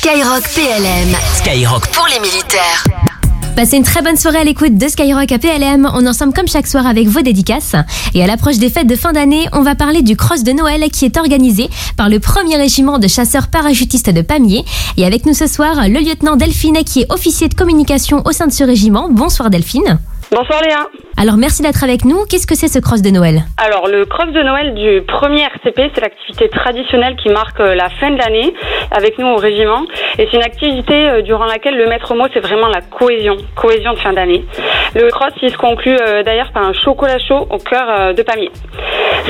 [0.00, 1.16] Skyrock PLM.
[1.34, 2.84] Skyrock pour les militaires.
[3.56, 5.90] Passez une très bonne soirée à l'écoute de Skyrock à PLM.
[5.92, 7.74] On est ensemble comme chaque soir avec vos dédicaces.
[8.14, 10.88] Et à l'approche des fêtes de fin d'année, on va parler du cross de Noël
[10.92, 14.64] qui est organisé par le premier régiment de chasseurs parachutistes de Pamiers.
[14.96, 18.46] Et avec nous ce soir, le lieutenant Delphine qui est officier de communication au sein
[18.46, 19.08] de ce régiment.
[19.10, 19.98] Bonsoir Delphine.
[20.30, 20.86] Bonsoir Léa.
[21.20, 22.26] Alors merci d'être avec nous.
[22.30, 23.40] Qu'est-ce que c'est ce cross de Noël?
[23.56, 27.88] Alors le cross de Noël du premier RCP, c'est l'activité traditionnelle qui marque euh, la
[27.88, 28.54] fin de l'année
[28.92, 29.82] avec nous au régiment.
[30.16, 33.94] Et c'est une activité euh, durant laquelle le maître mot, c'est vraiment la cohésion, cohésion
[33.94, 34.44] de fin d'année.
[34.94, 38.52] Le cross, il se conclut euh, d'ailleurs par un chocolat chaud au cœur de Pamiers.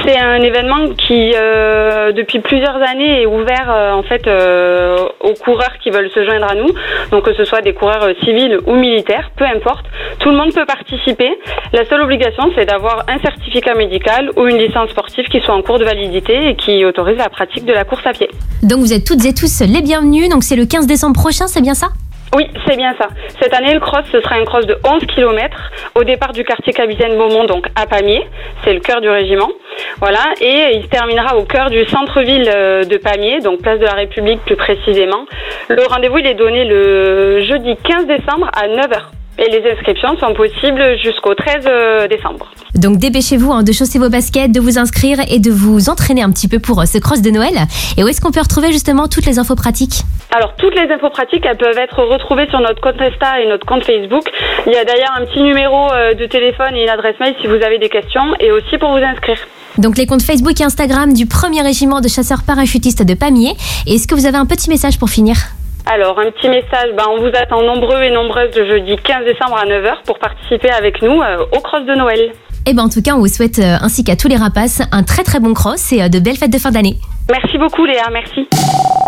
[0.04, 6.10] C'est un événement qui, depuis plusieurs années, est ouvert en fait aux coureurs qui veulent
[6.14, 6.68] se joindre à nous.
[7.10, 9.86] Donc que ce soit des coureurs civils ou militaires, peu importe,
[10.20, 11.36] tout le monde peut participer.
[11.78, 15.62] La seule obligation, c'est d'avoir un certificat médical ou une licence sportive qui soit en
[15.62, 18.28] cours de validité et qui autorise la pratique de la course à pied.
[18.64, 20.28] Donc vous êtes toutes et tous les bienvenus.
[20.28, 21.90] Donc c'est le 15 décembre prochain, c'est bien ça?
[22.34, 23.06] Oui, c'est bien ça.
[23.40, 25.56] Cette année, le cross, ce sera un cross de 11 km
[25.94, 28.26] au départ du quartier capitaine Beaumont, donc à Pamiers.
[28.64, 29.48] C'est le cœur du régiment.
[30.00, 30.34] Voilà.
[30.40, 33.94] Et il se terminera au cœur du centre-ville euh, de Pamiers, donc place de la
[33.94, 35.26] République plus précisément.
[35.68, 39.17] Le rendez-vous, il est donné le jeudi 15 décembre à 9h.
[39.38, 42.50] Et les inscriptions sont possibles jusqu'au 13 euh, décembre.
[42.74, 46.30] Donc dépêchez-vous hein, de chausser vos baskets, de vous inscrire et de vous entraîner un
[46.30, 47.54] petit peu pour euh, ce cross de Noël.
[47.96, 50.02] Et où est-ce qu'on peut retrouver justement toutes les infos pratiques?
[50.32, 53.64] Alors toutes les infos pratiques, elles peuvent être retrouvées sur notre compte Insta et notre
[53.64, 54.24] compte Facebook.
[54.66, 57.46] Il y a d'ailleurs un petit numéro euh, de téléphone et une adresse mail si
[57.46, 59.38] vous avez des questions et aussi pour vous inscrire.
[59.78, 63.54] Donc les comptes Facebook et Instagram du premier régiment de chasseurs parachutistes de Pamiers.
[63.86, 65.36] Est-ce que vous avez un petit message pour finir?
[65.90, 69.56] Alors, un petit message, ben, on vous attend nombreux et nombreuses le jeudi 15 décembre
[69.56, 72.20] à 9h pour participer avec nous euh, au cross de Noël.
[72.20, 74.82] Et eh ben, en tout cas, on vous souhaite, euh, ainsi qu'à tous les rapaces,
[74.92, 76.98] un très très bon cross et euh, de belles fêtes de fin d'année.
[77.30, 78.46] Merci beaucoup Léa, merci.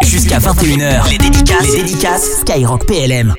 [0.03, 3.35] Jusqu'à 21h, les dédicaces, les dédicaces Skyrock PLM.